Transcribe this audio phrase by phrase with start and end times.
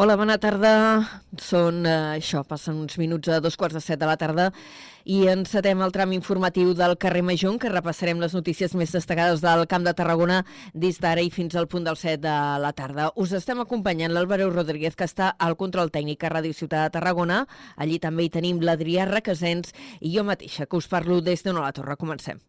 [0.00, 0.70] Hola, bona tarda.
[1.36, 4.46] Són, eh, això, passen uns minuts a dos quarts de set de la tarda
[5.04, 9.66] i encetem el tram informatiu del carrer Major, que repassarem les notícies més destacades del
[9.68, 13.12] Camp de Tarragona des d'ara i fins al punt del set de la tarda.
[13.14, 17.46] Us estem acompanyant l'Álvaro Rodríguez, que està al control tècnic a Ràdio Ciutat de Tarragona.
[17.76, 21.72] Allí també hi tenim l'Adrià Requesens i jo mateixa, que us parlo des de la
[21.72, 22.00] Torre.
[22.00, 22.40] Comencem.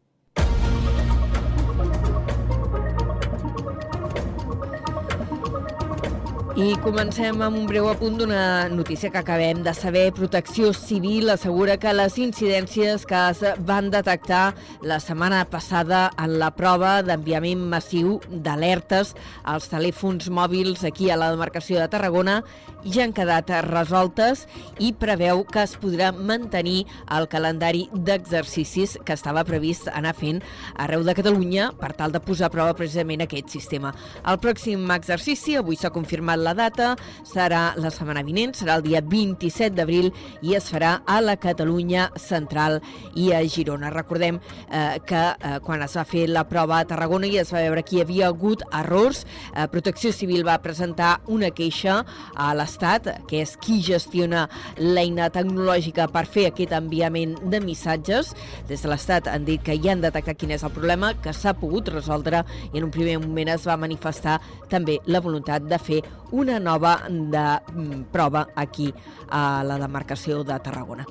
[6.51, 10.11] I comencem amb un breu apunt d'una notícia que acabem de saber.
[10.11, 14.53] Protecció Civil assegura que les incidències que es van detectar
[14.83, 19.13] la setmana passada en la prova d'enviament massiu d'alertes
[19.47, 22.41] als telèfons mòbils aquí a la demarcació de Tarragona
[22.83, 24.43] ja han quedat resoltes
[24.81, 26.83] i preveu que es podrà mantenir
[27.15, 30.41] el calendari d'exercicis que estava previst anar fent
[30.75, 33.93] arreu de Catalunya per tal de posar a prova precisament aquest sistema.
[34.27, 36.95] El pròxim exercici, avui s'ha confirmat la data,
[37.27, 42.09] serà la setmana vinent, serà el dia 27 d'abril i es farà a la Catalunya
[42.19, 42.79] central
[43.15, 43.91] i a Girona.
[43.93, 47.63] Recordem eh, que eh, quan es va fer la prova a Tarragona i es va
[47.63, 49.23] veure que hi havia hagut errors,
[49.55, 52.01] eh, Protecció Civil va presentar una queixa
[52.35, 58.33] a l'Estat, que és qui gestiona l'eina tecnològica per fer aquest enviament de missatges.
[58.69, 61.55] Des de l'Estat han dit que ja han detectat quin és el problema, que s'ha
[61.57, 64.39] pogut resoldre i en un primer moment es va manifestar
[64.71, 68.93] també la voluntat de fer una nova de mm, prova aquí
[69.29, 71.07] a la demarcació de Tarragona.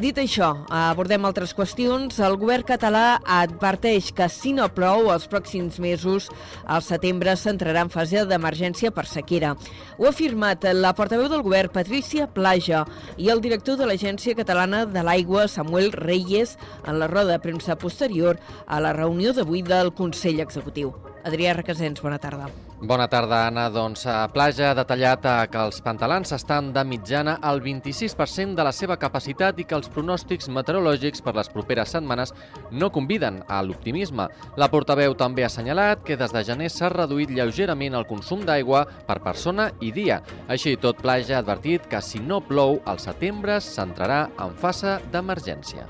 [0.00, 2.16] Dit això, abordem altres qüestions.
[2.24, 6.30] El govern català adverteix que si no plou els pròxims mesos,
[6.64, 9.52] al setembre s'entrarà en fase d'emergència per sequera.
[9.98, 12.86] Ho ha afirmat la portaveu del govern, Patricia Plaja,
[13.18, 17.76] i el director de l'Agència Catalana de l'Aigua, Samuel Reyes, en la roda de premsa
[17.76, 20.96] posterior a la reunió d'avui del Consell Executiu.
[21.22, 22.48] Adrià Requesens, bona tarda.
[22.84, 23.68] Bona tarda, Anna.
[23.70, 28.64] Doncs a Plaja ha detallat eh, que els pantalans estan de mitjana al 26% de
[28.66, 32.34] la seva capacitat i que els pronòstics meteorològics per les properes setmanes
[32.72, 34.26] no conviden a l'optimisme.
[34.58, 38.82] La portaveu també ha assenyalat que des de gener s'ha reduït lleugerament el consum d'aigua
[39.06, 40.18] per persona i dia.
[40.50, 45.86] Així tot, Plaja ha advertit que si no plou, al setembre s'entrarà en fase d'emergència.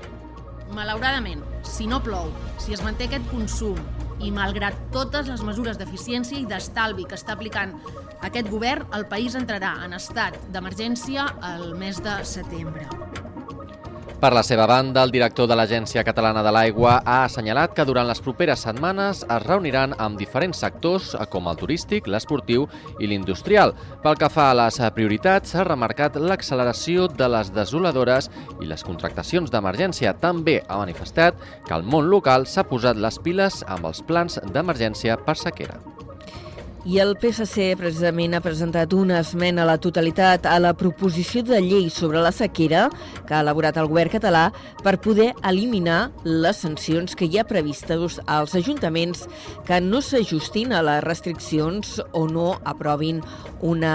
[0.77, 2.29] Malauradament, si no plou,
[2.61, 3.81] si es manté aquest consum
[4.23, 7.75] i malgrat totes les mesures d'eficiència i d'estalvi que està aplicant
[8.23, 13.32] aquest govern, el país entrarà en estat d'emergència el mes de setembre.
[14.23, 18.07] Per la seva banda, el director de l'Agència Catalana de l'Aigua ha assenyalat que durant
[18.07, 22.63] les properes setmanes es reuniran amb diferents sectors com el turístic, l'esportiu
[23.03, 23.73] i l'industrial.
[24.05, 28.31] Pel que fa a les prioritats, s'ha remarcat l'acceleració de les desoladores
[28.61, 30.15] i les contractacions d'emergència.
[30.23, 35.19] També ha manifestat que el món local s'ha posat les piles amb els plans d'emergència
[35.19, 35.81] per sequera.
[36.83, 41.61] I el PSC precisament ha presentat una esmena a la totalitat a la proposició de
[41.63, 42.89] llei sobre la sequera
[43.23, 44.49] que ha elaborat el govern català
[44.83, 49.29] per poder eliminar les sancions que hi ha previstes als ajuntaments
[49.63, 53.23] que no s'ajustin a les restriccions o no aprovin
[53.61, 53.87] un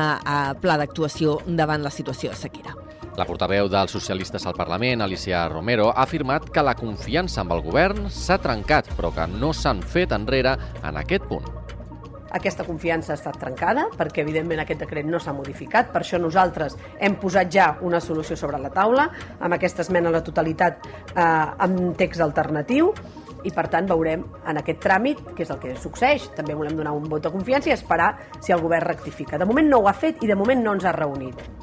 [0.65, 2.73] pla d'actuació davant la situació de sequera.
[3.21, 7.67] La portaveu dels socialistes al Parlament, Alicia Romero, ha afirmat que la confiança amb el
[7.67, 11.69] govern s'ha trencat, però que no s'han fet enrere en aquest punt.
[12.37, 15.93] Aquesta confiança ha estat trencada perquè, evidentment, aquest decret no s'ha modificat.
[15.93, 19.09] Per això nosaltres hem posat ja una solució sobre la taula
[19.41, 22.93] amb aquesta esmena a la totalitat eh, amb text alternatiu
[23.47, 26.29] i per tant veurem en aquest tràmit què és el que succeeix.
[26.37, 29.39] També volem donar un vot de confiança i esperar si el govern rectifica.
[29.39, 31.58] De moment no ho ha fet i de moment no ens ha reunit.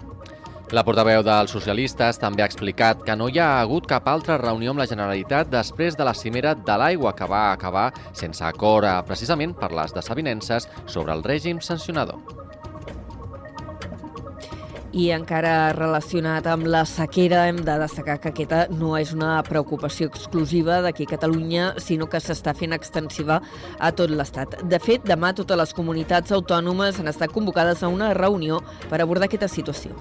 [0.76, 4.74] La portaveu dels socialistes també ha explicat que no hi ha hagut cap altra reunió
[4.74, 8.96] amb la Generalitat després de la cimera de l'aigua que va acabar sense acord eh,
[9.08, 12.45] precisament per les desavinences sobre el règim sancionador.
[14.96, 20.08] I encara relacionat amb la sequera, hem de destacar que aquesta no és una preocupació
[20.08, 23.42] exclusiva d'aquí a Catalunya, sinó que s'està fent extensiva
[23.76, 24.56] a tot l'Estat.
[24.64, 29.28] De fet, demà totes les comunitats autònomes han estat convocades a una reunió per abordar
[29.28, 29.92] aquesta situació.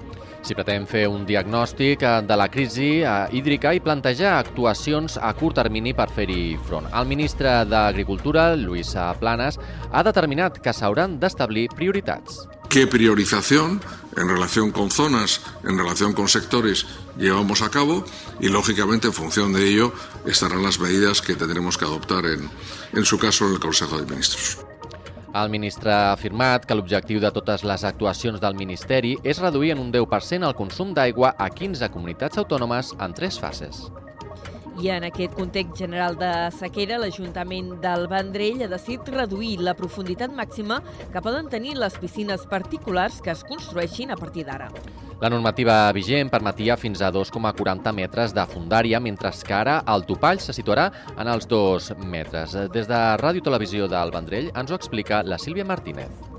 [0.47, 5.35] Si pretén fer un diagnòstic eh, de la crisi eh, hídrica i plantejar actuacions a
[5.35, 6.87] curt termini per fer-hi front.
[6.95, 9.59] El ministre d'Agricultura, Luis Planas,
[9.91, 12.45] ha determinat que s'hauran d'establir prioritats.
[12.69, 13.81] ¿Qué priorización
[14.17, 16.85] en relación con zonas, en relación con sectores
[17.17, 18.05] llevamos a cabo
[18.39, 19.93] y, lógicamente, en función de ello
[20.25, 22.49] estarán las medidas que tendremos que adoptar, en,
[22.93, 24.59] en su caso, en el Consejo de Ministros.
[25.35, 29.83] El ministre ha afirmat que l'objectiu de totes les actuacions del Ministeri és reduir en
[29.83, 33.83] un 10% el consum d'aigua a 15 comunitats autònomes en tres fases.
[34.75, 40.33] I en aquest context general de sequera, l'Ajuntament del Vendrell ha decidit reduir la profunditat
[40.35, 40.81] màxima
[41.13, 44.67] que poden tenir les piscines particulars que es construeixin a partir d'ara.
[45.21, 50.43] La normativa vigent permetia fins a 2,40 metres de fundària, mentre que ara el topall
[50.43, 52.59] se situarà en els 2 metres.
[52.75, 56.34] Des de Ràdio Televisió del Vendrell ens ho explica la Sílvia Martínez.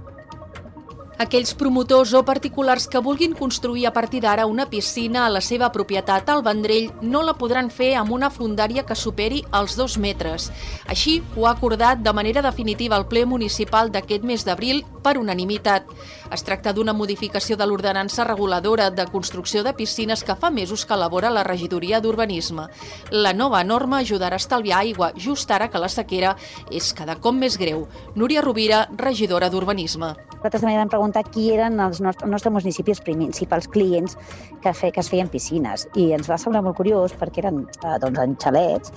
[1.16, 5.70] Aquells promotors o particulars que vulguin construir a partir d'ara una piscina a la seva
[5.72, 10.50] propietat al Vendrell no la podran fer amb una fundària que superi els dos metres.
[10.84, 15.88] Així ho ha acordat de manera definitiva el ple municipal d'aquest mes d'abril per unanimitat.
[16.34, 20.94] Es tracta d'una modificació de l'ordenança reguladora de construcció de piscines que fa mesos que
[20.98, 22.68] elabora la regidoria d'Urbanisme.
[23.10, 26.36] La nova norma ajudarà a estalviar aigua just ara que la sequera
[26.70, 27.86] és cada cop més greu.
[28.14, 30.12] Núria Rovira, regidora d'Urbanisme.
[30.36, 34.16] Nosaltres també vam preguntar qui eren els nostres, nostres municipis principals clients
[34.62, 37.96] que, fe, que es feien piscines i ens va semblar molt curiós perquè eren eh,
[38.02, 38.92] doncs, en xalets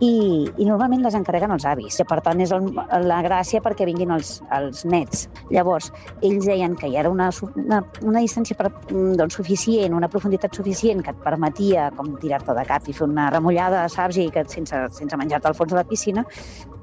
[0.00, 1.98] i, i normalment les encarreguen els avis.
[1.98, 2.68] I, per tant, és el,
[3.06, 5.26] la gràcia perquè vinguin els, els nets.
[5.54, 5.90] Llavors,
[6.22, 11.02] ells deien que hi era una, una, una distància per, doncs, suficient, una profunditat suficient
[11.04, 14.84] que et permetia com tirar-te de cap i fer una remullada, saps, i que sense,
[14.98, 16.26] sense menjar-te al fons de la piscina,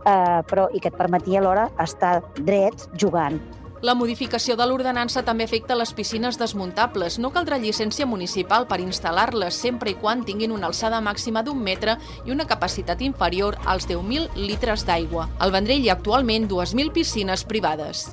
[0.06, 3.40] eh, però, i que et permetia alhora estar dret jugant
[3.82, 7.20] la modificació de l'ordenança també afecta les piscines desmuntables.
[7.20, 11.98] No caldrà llicència municipal per instal·lar-les sempre i quan tinguin una alçada màxima d'un metre
[12.26, 15.30] i una capacitat inferior als 10.000 litres d'aigua.
[15.40, 18.08] Al Vendrell hi ha actualment 2.000 piscines privades.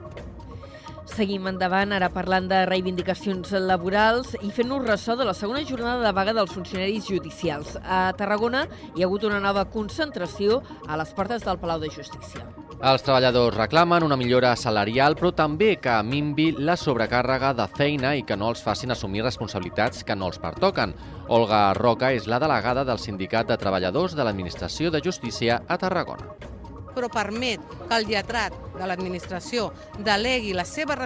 [1.12, 6.12] Seguim endavant, ara parlant de reivindicacions laborals i fent-nos ressò de la segona jornada de
[6.16, 7.74] vaga dels funcionaris judicials.
[7.84, 8.62] A Tarragona
[8.94, 12.46] hi ha hagut una nova concentració a les portes del Palau de Justícia.
[12.80, 18.24] Els treballadors reclamen una millora salarial, però també que minvi la sobrecàrrega de feina i
[18.24, 20.96] que no els facin assumir responsabilitats que no els pertoquen.
[21.28, 26.51] Olga Roca és la delegada del Sindicat de Treballadors de l'Administració de Justícia a Tarragona
[26.94, 30.96] però permet que el lletrat de l'administració delegui la seva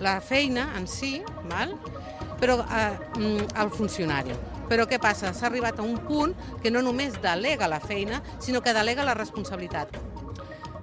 [0.00, 1.18] la feina en si,
[1.50, 1.76] val?
[2.40, 2.98] però eh,
[3.54, 4.34] al mm, funcionari.
[4.68, 5.32] Però què passa?
[5.36, 9.14] S'ha arribat a un punt que no només delega la feina, sinó que delega la
[9.16, 9.96] responsabilitat.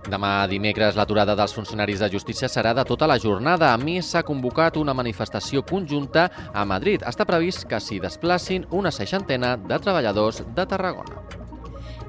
[0.10, 3.70] Demà dimecres l'aturada dels funcionaris de justícia serà de tota la jornada.
[3.72, 7.06] A més, s'ha convocat una manifestació conjunta a Madrid.
[7.06, 11.21] Està previst que s'hi desplacin una seixantena de treballadors de Tarragona.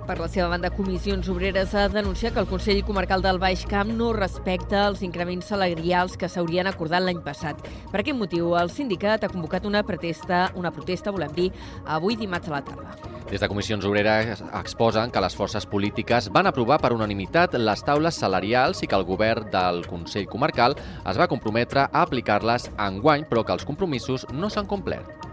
[0.03, 3.93] Per la seva banda, Comissions Obreres ha denunciat que el Consell Comarcal del Baix Camp
[3.95, 7.63] no respecta els increments salarials que s'haurien acordat l'any passat.
[7.93, 11.49] Per aquest motiu, el sindicat ha convocat una protesta, una protesta, volem dir,
[11.87, 12.99] avui dimarts a la tarda.
[13.31, 18.19] Des de Comissions Obreres exposen que les forces polítiques van aprovar per unanimitat les taules
[18.19, 20.75] salarials i que el govern del Consell Comarcal
[21.07, 25.32] es va comprometre a aplicar-les enguany, però que els compromisos no s'han complert.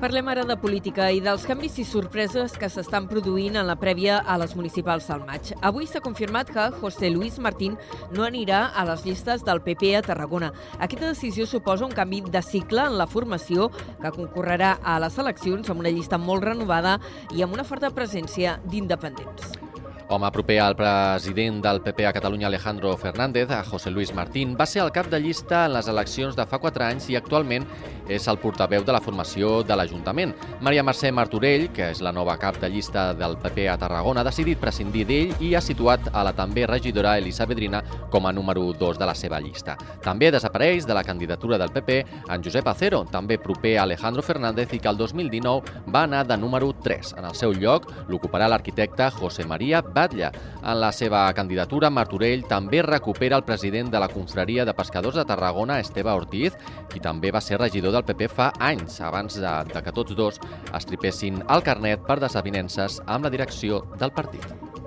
[0.00, 4.18] Parlem ara de política i dels canvis i sorpreses que s'estan produint en la prèvia
[4.26, 5.52] a les municipals del maig.
[5.62, 7.78] Avui s'ha confirmat que José Luis Martín
[8.12, 10.52] no anirà a les llistes del PP a Tarragona.
[10.78, 13.70] Aquesta decisió suposa un canvi de cicle en la formació
[14.02, 16.98] que concorrerà a les eleccions amb una llista molt renovada
[17.30, 19.63] i amb una forta presència d'independents.
[20.06, 24.66] Home proper al president del PP a Catalunya, Alejandro Fernández, a José Luis Martín, va
[24.66, 27.64] ser el cap de llista en les eleccions de fa 4 anys i actualment
[28.12, 30.34] és el portaveu de la formació de l'Ajuntament.
[30.60, 34.28] Maria Mercè Martorell, que és la nova cap de llista del PP a Tarragona, ha
[34.28, 37.80] decidit prescindir d'ell i ha situat a la també regidora Elisa Bedrina
[38.12, 39.78] com a número 2 de la seva llista.
[40.04, 41.98] També desapareix de la candidatura del PP
[42.28, 46.36] en Josep Acero, també proper a Alejandro Fernández i que el 2019 va anar de
[46.36, 47.16] número 3.
[47.16, 50.30] En el seu lloc l'ocuparà l'arquitecte José María Batlle.
[50.64, 55.26] En la seva candidatura, Martorell també recupera el president de la Confraria de Pescadors de
[55.28, 56.56] Tarragona, Esteve Ortiz,
[56.92, 60.40] qui també va ser regidor del PP fa anys, abans de, de que tots dos
[60.74, 64.83] es tripessin el carnet per desavinences amb la direcció del partit.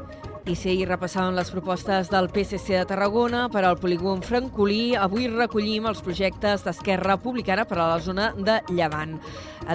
[0.48, 5.90] I si repassàvem les propostes del PSC de Tarragona per al polígon Francolí, avui recollim
[5.90, 9.18] els projectes d'Esquerra Republicana per a la zona de Llevant.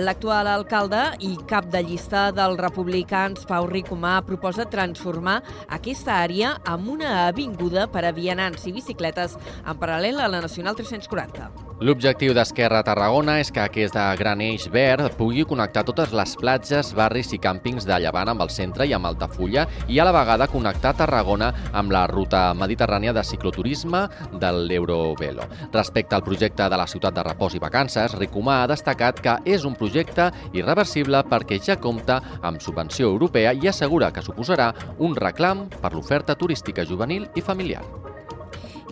[0.01, 6.89] L'actual alcalde i cap de llista dels republicans, Pau Ricomà, proposa transformar aquesta àrea amb
[6.95, 11.51] una avinguda per a vianants i bicicletes en paral·lel a la Nacional 340.
[11.83, 16.95] L'objectiu d'Esquerra a Tarragona és que aquest gran eix verd pugui connectar totes les platges,
[16.95, 20.47] barris i càmpings de Llevant amb el centre i amb Altafulla i a la vegada
[20.47, 24.05] connectar Tarragona amb la ruta mediterrània de cicloturisme
[24.39, 25.49] de l'Eurovelo.
[25.73, 29.65] Respecte al projecte de la ciutat de repòs i vacances, Ricomà ha destacat que és
[29.65, 35.69] un projecte irreversible perquè ja compta amb subvenció europea i assegura que suposarà un reclam
[35.81, 37.83] per l'oferta turística juvenil i familiar.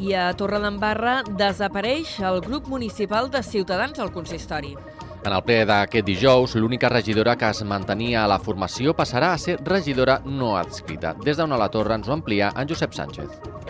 [0.01, 4.73] I a Torredembarra desapareix el grup municipal de Ciutadans al consistori.
[5.21, 9.41] En el ple d'aquest dijous, l'única regidora que es mantenia a la formació passarà a
[9.43, 11.13] ser regidora no adscrita.
[11.25, 13.61] Des d'on a la torre ens ho amplia en Josep Sánchez.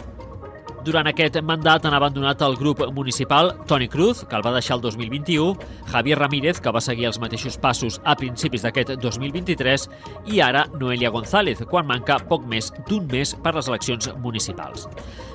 [0.81, 4.81] Durant aquest mandat han abandonat el grup municipal Toni Cruz, que el va deixar el
[4.87, 5.59] 2021,
[5.91, 9.89] Javier Ramírez, que va seguir els mateixos passos a principis d'aquest 2023,
[10.33, 14.89] i ara Noelia González, quan manca poc més d'un mes per les eleccions municipals.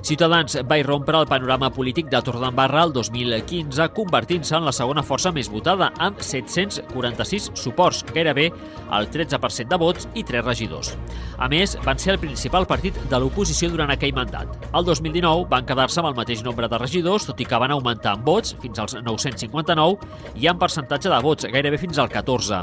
[0.05, 5.31] Ciutadans va irrompre el panorama polític de Torredembarra el 2015, convertint-se en la segona força
[5.33, 8.51] més votada, amb 746 suports, gairebé
[8.93, 10.93] el 13% de vots i 3 regidors.
[11.41, 14.53] A més, van ser el principal partit de l'oposició durant aquell mandat.
[14.71, 17.71] El 2019 2019 van quedar-se amb el mateix nombre de regidors, tot i que van
[17.71, 19.97] augmentar en vots fins als 959
[20.41, 22.62] i en percentatge de vots gairebé fins al 14.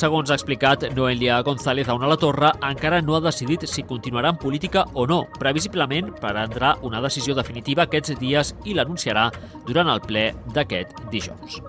[0.00, 4.34] Segons ha explicat Noelia González a una la Torre, encara no ha decidit si continuarà
[4.34, 5.24] en política o no.
[5.38, 9.30] Previsiblement prendrà una decisió definitiva aquests dies i l'anunciarà
[9.66, 11.62] durant el ple d'aquest dijous.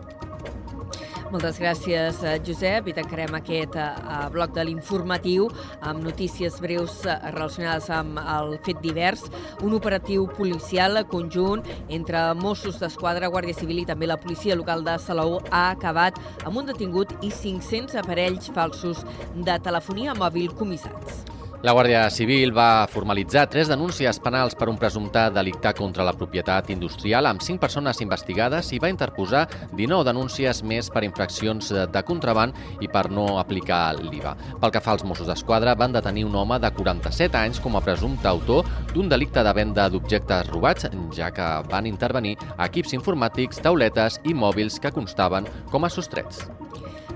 [1.36, 2.88] Moltes gràcies, eh, Josep.
[2.88, 5.50] I tancarem aquest uh, bloc de l'informatiu
[5.82, 7.02] amb notícies breus
[7.34, 9.26] relacionades amb el fet divers.
[9.66, 14.96] Un operatiu policial conjunt entre Mossos d'Esquadra, Guàrdia Civil i també la policia local de
[15.02, 19.04] Salou ha acabat amb un detingut i 500 aparells falsos
[19.36, 21.26] de telefonia mòbil comissats.
[21.66, 26.68] La Guàrdia Civil va formalitzar tres denúncies penals per un presumpte delicte contra la propietat
[26.70, 32.54] industrial amb cinc persones investigades i va interposar 19 denúncies més per infraccions de contraband
[32.86, 34.36] i per no aplicar l'IVA.
[34.62, 37.82] Pel que fa als Mossos d'Esquadra, van detenir un home de 47 anys com a
[37.88, 40.86] presumpte autor d'un delicte de venda d'objectes robats,
[41.18, 46.46] ja que van intervenir equips informàtics, tauletes i mòbils que constaven com a sostrets.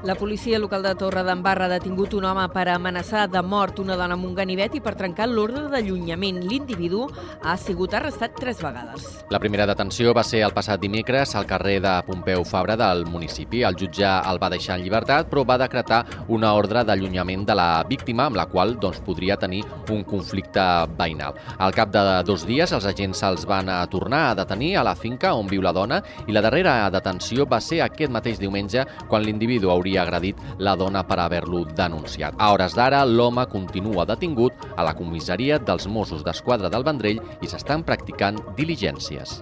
[0.02, 3.98] La policia local de Torre d'Embarra ha detingut un home per amenaçar de mort una
[4.00, 6.38] dona amb un ganivet i per trencar l'ordre d'allunyament.
[6.48, 7.02] L'individu
[7.44, 9.10] ha sigut arrestat tres vegades.
[9.30, 13.66] La primera detenció va ser el passat dimecres al carrer de Pompeu Fabra del municipi.
[13.68, 17.84] El jutge el va deixar en llibertat, però va decretar una ordre d'allunyament de la
[17.84, 20.64] víctima amb la qual doncs, podria tenir un conflicte
[20.96, 21.36] veïnal.
[21.58, 24.96] Al cap de dos dies, els agents se'ls van a tornar a detenir a la
[24.96, 29.28] finca on viu la dona i la darrera detenció va ser aquest mateix diumenge quan
[29.28, 32.38] l'individu hauria hauria agredit la dona per haver-lo denunciat.
[32.38, 37.50] A hores d'ara, l'home continua detingut a la comissaria dels Mossos d'Esquadra del Vendrell i
[37.50, 39.40] s'estan practicant diligències.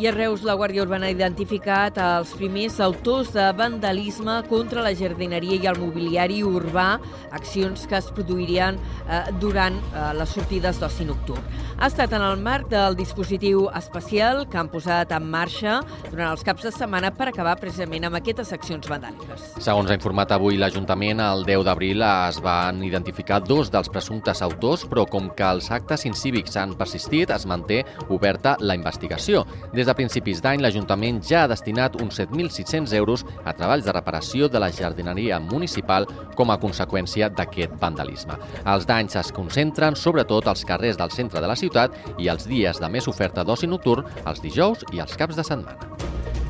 [0.00, 4.94] I a Reus, la Guàrdia Urbana ha identificat els primers autors de vandalisme contra la
[4.96, 6.96] jardineria i el mobiliari urbà,
[7.30, 11.44] accions que es produirien eh, durant eh, les sortides d'oci nocturn.
[11.76, 16.44] Ha estat en el marc del dispositiu especial que han posat en marxa durant els
[16.46, 19.44] caps de setmana per acabar precisament amb aquestes accions vandàliques.
[19.60, 24.86] Segons ha informat avui l'Ajuntament, el 10 d'abril es van identificar dos dels presumptes autors,
[24.88, 29.44] però com que els actes incívics han persistit, es manté oberta la investigació.
[29.72, 33.94] Des des de principis d'any, l'Ajuntament ja ha destinat uns 7.600 euros a treballs de
[33.96, 36.06] reparació de la jardineria municipal
[36.38, 38.38] com a conseqüència d'aquest vandalisme.
[38.62, 42.78] Els danys es concentren sobretot als carrers del centre de la ciutat i els dies
[42.78, 46.41] de més oferta d'oci nocturn, els dijous i els caps de setmana.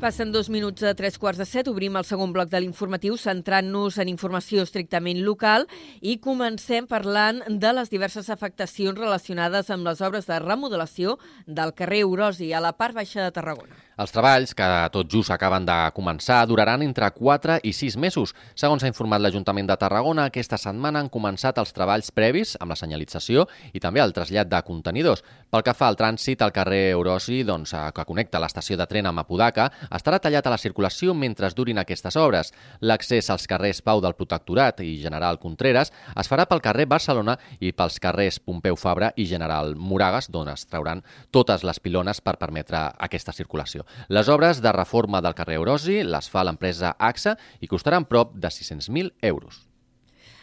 [0.00, 1.66] Passen dos minuts a tres quarts de set.
[1.68, 5.66] Obrim el segon bloc de l'informatiu centrant-nos en informació estrictament local
[6.00, 12.06] i comencem parlant de les diverses afectacions relacionades amb les obres de remodelació del carrer
[12.08, 13.76] Orosi a la part baixa de Tarragona.
[14.00, 18.30] Els treballs, que tot just acaben de començar, duraran entre 4 i 6 mesos.
[18.56, 22.78] Segons ha informat l'Ajuntament de Tarragona, aquesta setmana han començat els treballs previs amb la
[22.80, 23.44] senyalització
[23.76, 25.20] i també el trasllat de contenidors.
[25.52, 29.10] Pel que fa al trànsit, al carrer Orosi, doncs, eh, que connecta l'estació de tren
[29.10, 32.54] amb Apodaca, estarà tallat a la circulació mentre durin aquestes obres.
[32.80, 37.74] L'accés als carrers Pau del Protectorat i General Contreras es farà pel carrer Barcelona i
[37.76, 42.86] pels carrers Pompeu Fabra i General Moragas, d'on es trauran totes les pilones per permetre
[42.96, 43.84] aquesta circulació.
[44.08, 48.48] Les obres de reforma del carrer Orosi les fa l'empresa AXA i costaran prop de
[48.48, 49.66] 600.000 euros.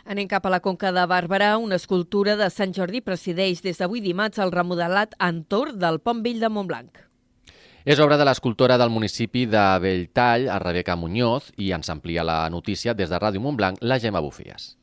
[0.07, 1.57] Anem cap a la Conca de Bàrbara.
[1.59, 6.39] Una escultura de Sant Jordi presideix des d'avui dimarts el remodelat entorn del Pont Vell
[6.39, 7.03] de Montblanc.
[7.83, 12.41] És obra de l'escultora del municipi de Belltall, a Rebeca Muñoz, i ens amplia la
[12.49, 14.76] notícia des de Ràdio Montblanc, la Gemma Bufies.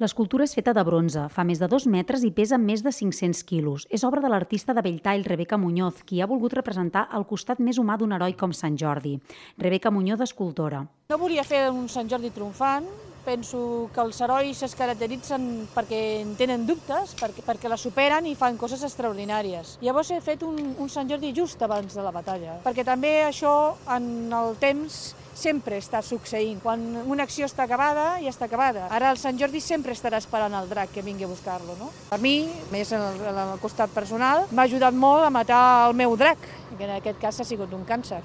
[0.00, 3.42] L'escultura és feta de bronze, fa més de dos metres i pesa més de 500
[3.44, 3.82] quilos.
[3.92, 7.76] És obra de l'artista de Belltall, Rebeca Muñoz, qui ha volgut representar el costat més
[7.76, 9.18] humà d'un heroi com Sant Jordi.
[9.60, 10.86] Rebeca Muñoz, escultora.
[11.12, 12.88] No volia fer un Sant Jordi triomfant,
[13.26, 18.32] penso que els herois es caracteritzen perquè en tenen dubtes, perquè, perquè la superen i
[18.40, 19.76] fan coses extraordinàries.
[19.84, 23.74] Llavors he fet un, un Sant Jordi just abans de la batalla, perquè també això
[23.92, 26.60] en el temps sempre està succeint.
[26.62, 28.86] Quan una acció està acabada, ja està acabada.
[28.92, 31.78] Ara el Sant Jordi sempre estarà esperant el drac que vingui a buscar-lo.
[31.80, 31.90] No?
[32.12, 32.36] Per mi,
[32.74, 36.46] més en el, en el costat personal, m'ha ajudat molt a matar el meu drac,
[36.76, 38.22] que en aquest cas ha sigut un càncer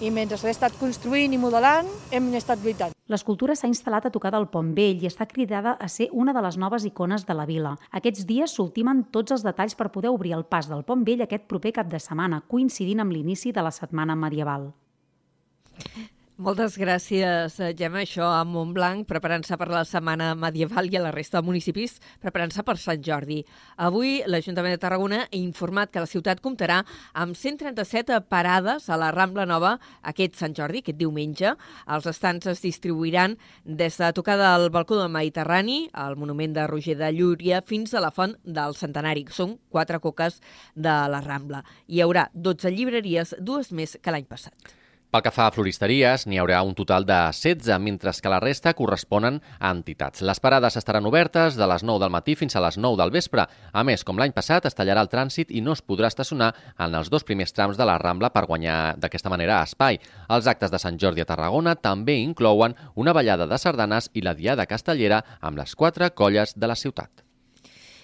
[0.00, 2.94] i mentre l'he estat construint i modelant hem estat lluitant.
[3.10, 6.42] L'escultura s'ha instal·lat a tocar del Pont Vell i està cridada a ser una de
[6.44, 7.74] les noves icones de la vila.
[7.90, 11.48] Aquests dies s'ultimen tots els detalls per poder obrir el pas del Pont Vell aquest
[11.50, 14.70] proper cap de setmana, coincidint amb l'inici de la setmana medieval.
[16.40, 18.00] Moltes gràcies, eh, Gemma.
[18.00, 22.62] Això a Montblanc, preparant-se per la setmana medieval i a la resta de municipis, preparant-se
[22.64, 23.44] per Sant Jordi.
[23.76, 26.78] Avui l'Ajuntament de Tarragona ha informat que la ciutat comptarà
[27.12, 31.54] amb 137 parades a la Rambla Nova aquest Sant Jordi, aquest diumenge.
[31.86, 36.96] Els estants es distribuiran des de tocar del balcó del Mediterrani, al monument de Roger
[36.96, 39.26] de Llúria, fins a la font del Centenari.
[39.28, 40.40] Són quatre coques
[40.74, 41.66] de la Rambla.
[41.86, 44.79] Hi haurà 12 llibreries, dues més que l'any passat.
[45.10, 48.72] Pel que fa a floristeries, n'hi haurà un total de 16, mentre que la resta
[48.78, 50.22] corresponen a entitats.
[50.22, 53.42] Les parades estaran obertes de les 9 del matí fins a les 9 del vespre.
[53.72, 56.94] A més, com l'any passat, es tallarà el trànsit i no es podrà estacionar en
[56.94, 59.98] els dos primers trams de la Rambla per guanyar d'aquesta manera espai.
[60.30, 64.36] Els actes de Sant Jordi a Tarragona també inclouen una ballada de sardanes i la
[64.38, 67.29] diada castellera amb les quatre colles de la ciutat.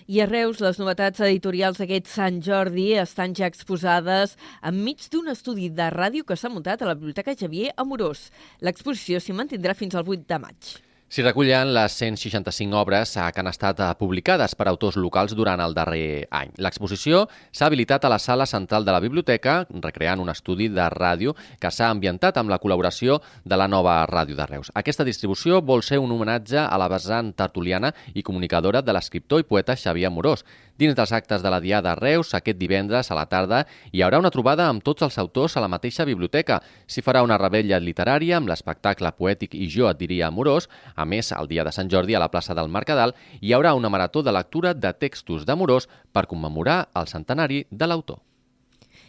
[0.06, 4.36] I a Reus, les novetats editorials d'aquest Sant Jordi estan ja exposades
[4.70, 8.28] enmig d'un estudi de ràdio que s'ha muntat a la Biblioteca Xavier Amorós.
[8.62, 10.76] L'exposició s'hi mantindrà fins al 8 de maig.
[11.06, 15.74] S'hi recullen les 165 obres que han estat eh, publicades per autors locals durant el
[15.76, 16.50] darrer any.
[16.58, 17.20] L'exposició
[17.54, 21.70] s'ha habilitat a la sala central de la biblioteca, recreant un estudi de ràdio que
[21.70, 24.72] s'ha ambientat amb la col·laboració de la nova Ràdio de Reus.
[24.74, 29.46] Aquesta distribució vol ser un homenatge a la vessant tertuliana i comunicadora de l'escriptor i
[29.46, 30.42] poeta Xavier Amorós.
[30.76, 33.62] Dins dels actes de la Diada a Reus, aquest divendres a la tarda,
[33.96, 36.60] hi haurà una trobada amb tots els autors a la mateixa biblioteca.
[36.84, 40.68] S'hi farà una rebella literària amb l'espectacle poètic i jo et diria amorós.
[40.94, 43.88] A més, el dia de Sant Jordi a la plaça del Mercadal hi haurà una
[43.88, 48.25] marató de lectura de textos d'amorós per commemorar el centenari de l'autor.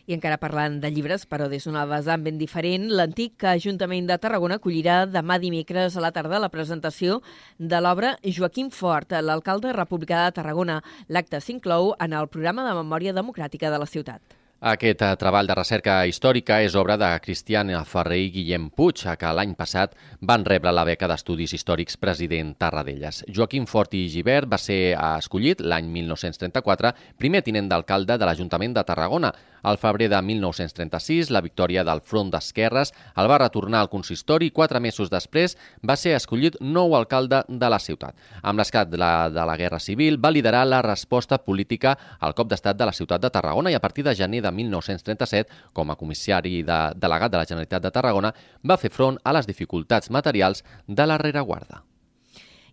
[0.07, 4.55] I encara parlant de llibres, però des d'una vessant ben diferent, l'antic Ajuntament de Tarragona
[4.61, 7.19] acollirà demà dimecres a la tarda la presentació
[7.59, 10.79] de l'obra Joaquim Fort, l'alcalde republicà de Tarragona.
[11.11, 14.37] L'acte s'inclou en el programa de memòria democràtica de la ciutat.
[14.57, 19.33] Aquest eh, treball de recerca històrica és obra de Cristian Ferrer i Guillem Puig, que
[19.37, 19.93] l'any passat
[20.25, 23.21] van rebre la beca d'Estudis Històrics President Tarradellas.
[23.29, 28.83] Joaquim Fort i Givert va ser escollit l'any 1934 primer tinent d'alcalde de l'Ajuntament de
[28.83, 29.29] Tarragona.
[29.67, 34.53] Al febrer de 1936, la victòria del Front d'Esquerres el va retornar al consistori i
[34.55, 38.15] quatre mesos després va ser escollit nou alcalde de la ciutat.
[38.47, 42.47] Amb l'esclat de, la, de la Guerra Civil va liderar la resposta política al cop
[42.47, 45.97] d'estat de la ciutat de Tarragona i a partir de gener de 1937, com a
[45.99, 48.31] comissari de, delegat de la Generalitat de Tarragona,
[48.63, 51.81] va fer front a les dificultats materials de la rereguarda.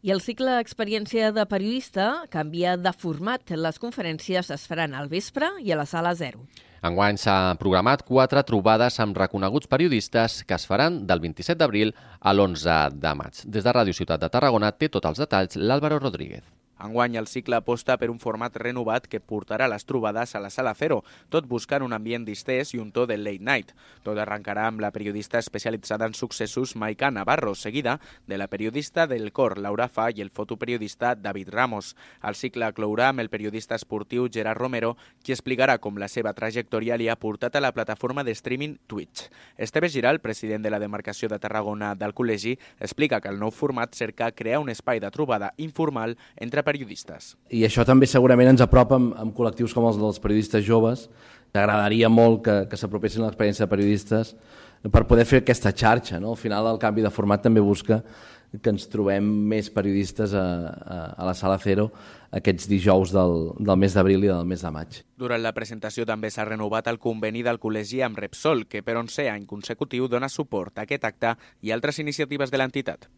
[0.04, 3.50] I el cicle Experiència de Periodista canvia de format.
[3.56, 6.44] Les conferències es faran al vespre i a la sala 0.
[6.84, 12.34] Enguany s'ha programat quatre trobades amb reconeguts periodistes que es faran del 27 d'abril a
[12.34, 13.40] l'11 de maig.
[13.56, 16.44] Des de Ràdio Ciutat de Tarragona té tots els detalls l'Àlvaro Rodríguez.
[16.84, 20.74] Enguany el cicle aposta per un format renovat que portarà les trobades a la Sala
[20.76, 20.98] Cero,
[21.32, 23.70] tot buscant un ambient distès i un to de late night.
[24.04, 29.32] Tot arrencarà amb la periodista especialitzada en successos Maica Navarro, seguida de la periodista del
[29.32, 31.94] cor Laura Fa i el fotoperiodista David Ramos.
[32.22, 37.00] El cicle clourà amb el periodista esportiu Gerard Romero, qui explicarà com la seva trajectòria
[37.00, 39.30] li ha portat a la plataforma de streaming Twitch.
[39.56, 43.96] Esteve Giral, president de la demarcació de Tarragona del Col·legi, explica que el nou format
[43.96, 47.34] cerca crear un espai de trobada informal entre periodistes periodistes.
[47.54, 51.08] I això també segurament ens apropa amb, amb col·lectius com els dels periodistes joves.
[51.54, 54.34] Agradaria molt que, que s'apropessin a l'experiència de periodistes
[54.92, 56.18] per poder fer aquesta xarxa.
[56.20, 56.34] No?
[56.34, 58.02] Al final el canvi de format també busca
[58.62, 61.88] que ens trobem més periodistes a, a, a la Sala Cero
[62.34, 65.00] aquests dijous del, del mes d'abril i del mes de maig.
[65.18, 69.28] Durant la presentació també s'ha renovat el conveni del col·legi amb Repsol, que per 11
[69.32, 73.10] any consecutiu dona suport a aquest acte i altres iniciatives de l'entitat.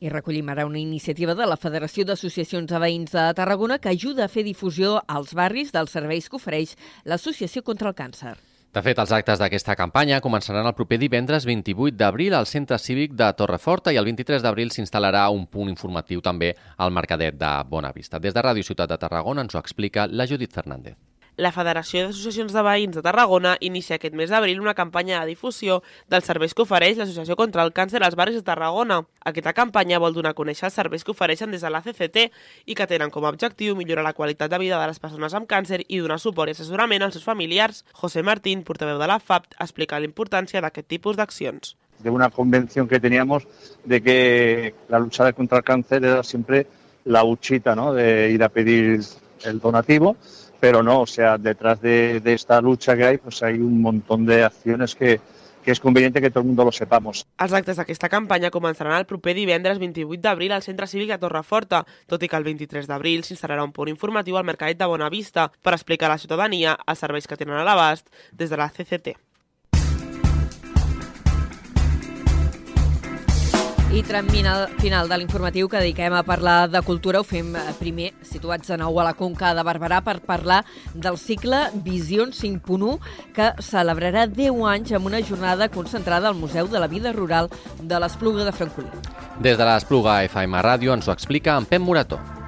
[0.00, 4.24] I recollim ara una iniciativa de la Federació d'Associacions de Veïns de Tarragona que ajuda
[4.24, 6.72] a fer difusió als barris dels serveis que ofereix
[7.04, 8.32] l'Associació contra el Càncer.
[8.72, 13.12] De fet, els actes d'aquesta campanya començaran el proper divendres 28 d'abril al Centre Cívic
[13.18, 18.22] de Torreforta i el 23 d'abril s'instal·larà un punt informatiu també al Mercadet de Bonavista.
[18.22, 20.96] Des de Ràdio Ciutat de Tarragona ens ho explica la Judit Fernández.
[21.40, 25.78] La Federació d'Associacions de Veïns de Tarragona inicia aquest mes d'abril una campanya de difusió
[26.12, 28.98] dels serveis que ofereix l'Associació contra el Càncer als barris de Tarragona.
[29.24, 32.26] Aquesta campanya vol donar a conèixer els serveis que ofereixen des de la CCT
[32.68, 35.48] i que tenen com a objectiu millorar la qualitat de vida de les persones amb
[35.48, 37.86] càncer i donar suport i assessorament als seus familiars.
[38.02, 41.72] José Martín, portaveu de la FAP, explica la importància d'aquest tipus d'accions.
[42.04, 43.48] De una convención que teníamos
[43.86, 46.66] de que la lucha contra el cáncer era siempre
[47.06, 47.94] la huchita, ¿no?
[47.94, 49.00] De ir a pedir
[49.44, 50.16] el donativo,
[50.60, 54.26] pero no, o sea, detrás de, de esta lucha que hay, pues hay un montón
[54.26, 55.20] de acciones que,
[55.64, 57.24] que és convenient que tot el món lo sepamos.
[57.40, 61.84] Els actes d'aquesta campanya començaran el proper divendres 28 d'abril al Centre Cívic de Torreforta,
[62.08, 65.76] tot i que el 23 d'abril s'instal·larà un punt informatiu al Mercat de Bonavista per
[65.76, 69.29] explicar a la ciutadania els serveis que tenen a l'abast des de la CCT.
[73.90, 78.12] I tram final, de l'informatiu que dediquem a parlar de cultura ho fem eh, primer
[78.22, 80.60] situats de nou a la Conca de Barberà per parlar
[80.94, 83.00] del cicle Visions 5.1
[83.34, 87.50] que celebrarà 10 anys amb una jornada concentrada al Museu de la Vida Rural
[87.82, 88.90] de l'Espluga de Francolí.
[89.42, 92.39] Des de l'Espluga FM Ràdio ens ho explica en Pep Morató.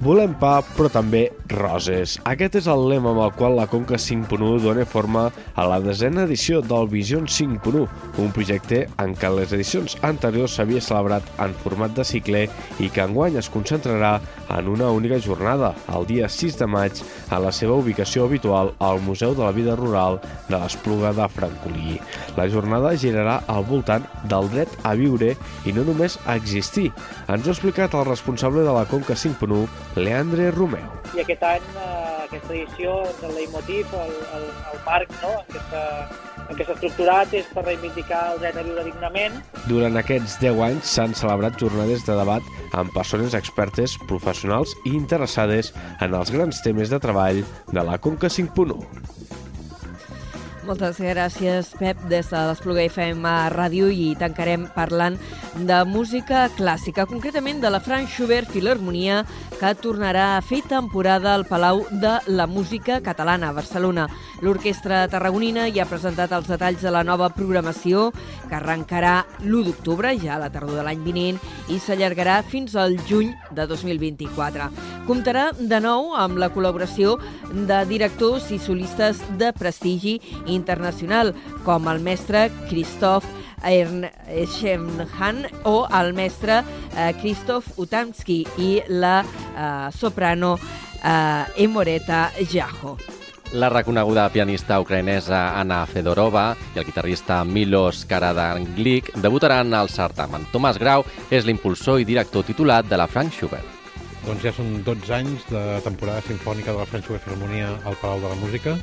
[0.00, 2.14] Volem pa, però també roses.
[2.24, 6.22] Aquest és el lema amb el qual la Conca 5.1 dona forma a la desena
[6.24, 7.82] edició del Vision 5.1,
[8.24, 12.46] un projecte en què les edicions anteriors s'havia celebrat en format de cicle
[12.80, 14.14] i que enguany es concentrarà
[14.58, 19.00] en una única jornada, el dia 6 de maig, a la seva ubicació habitual al
[19.00, 21.98] Museu de la Vida Rural de l'Espluga de Francolí.
[22.36, 25.34] La jornada girarà al voltant del dret a viure
[25.64, 26.90] i no només a existir.
[27.28, 30.88] Ens ho ha explicat el responsable de la Conca 5.1, Leandre Romeu.
[31.14, 35.34] I aquest any, eh, aquesta edició, el leitmotiv, el, el, el marc no?
[35.50, 35.62] què
[36.50, 39.38] en què s'ha estructurat és per reivindicar el dret a viure dignament.
[39.70, 45.72] Durant aquests 10 anys s'han celebrat jornades de debat amb persones expertes, professionals i interessades
[46.00, 49.39] en els grans temes de treball de la Conca 5.1.
[50.60, 55.16] Moltes gràcies, Pep, des de l'Espluga FM Ràdio i tancarem parlant
[55.56, 59.22] de música clàssica, concretament de la Franz Schubert Filharmonia,
[59.56, 64.06] que tornarà a fer temporada al Palau de la Música Catalana a Barcelona.
[64.44, 68.10] L'orquestra tarragonina ja ha presentat els detalls de la nova programació,
[68.48, 72.98] que arrencarà l'1 d'octubre, ja a la tardor de l'any vinent, i s'allargarà fins al
[73.08, 74.68] juny de 2024.
[75.08, 77.16] Comptarà de nou amb la col·laboració
[77.50, 80.18] de directors i solistes de prestigi
[80.60, 83.26] internacional, com el mestre Christoph
[83.62, 86.62] Ernschemhan o el mestre
[86.96, 90.58] eh, Christoph Utamski i la eh, soprano
[91.04, 92.96] eh, Emoreta Jajo.
[93.52, 100.46] La reconeguda pianista ucraïnesa Anna Fedorova i el guitarrista Milos Karadanglik debutaran al certamen.
[100.52, 101.02] Tomàs Grau
[101.34, 103.66] és l'impulsor i director titulat de la Frank Schubert.
[104.22, 108.22] Doncs ja són 12 anys de temporada sinfònica de la Frank Schubert Filharmonia al Palau
[108.22, 108.76] de la Música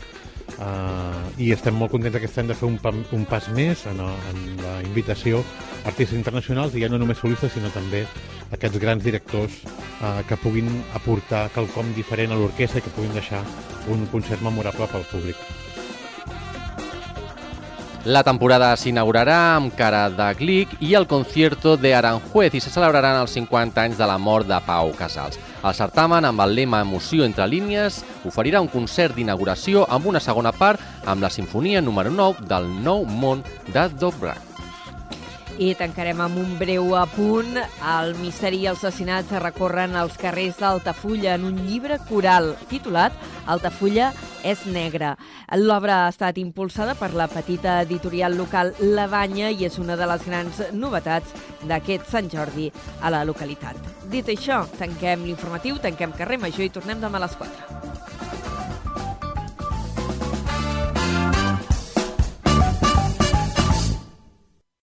[0.64, 4.02] uh, i estem molt contents aquest any de fer un, pa, un pas més en,
[4.02, 8.06] en la invitació a artistes internacionals i ja no només solistes sinó també
[8.56, 13.44] aquests grans directors uh, que puguin aportar quelcom diferent a l'orquestra i que puguin deixar
[13.94, 15.67] un concert memorable pel públic.
[18.08, 23.20] La temporada s'inaugurarà amb cara de Glic i el concierto de Aranjuez i se celebraran
[23.20, 25.36] els 50 anys de la mort de Pau Casals.
[25.60, 30.56] El certamen, amb el lema Emoció entre línies, oferirà un concert d'inauguració amb una segona
[30.56, 33.44] part amb la sinfonia número 9 del Nou món
[33.76, 34.47] de Dobrak.
[35.58, 37.56] I tancarem amb un breu apunt.
[37.58, 43.16] El misteri i els assassinats recorren als carrers d'Altafulla en un llibre coral titulat
[43.50, 44.12] Altafulla
[44.46, 45.16] és negra.
[45.58, 50.06] L'obra ha estat impulsada per la petita editorial local La Banya i és una de
[50.06, 51.34] les grans novetats
[51.66, 52.70] d'aquest Sant Jordi
[53.02, 53.82] a la localitat.
[54.12, 58.17] Dit això, tanquem l'informatiu, tanquem carrer Major i tornem demà a les 4.